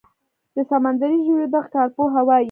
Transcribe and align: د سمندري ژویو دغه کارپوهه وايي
د 0.55 0.57
سمندري 0.71 1.17
ژویو 1.25 1.51
دغه 1.53 1.67
کارپوهه 1.75 2.21
وايي 2.27 2.39